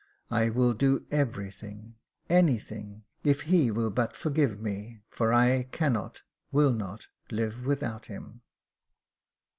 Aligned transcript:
I 0.31 0.49
will 0.49 0.73
do 0.73 1.05
everything— 1.11 1.93
anything— 2.27 3.03
if 3.23 3.41
he 3.41 3.69
will 3.69 3.91
but 3.91 4.15
forgive 4.15 4.59
me, 4.59 5.01
for 5.11 5.31
I 5.31 5.67
cannot, 5.71 6.23
will 6.51 6.73
not, 6.73 7.05
live 7.29 7.67
without 7.67 8.07
him." 8.07 8.41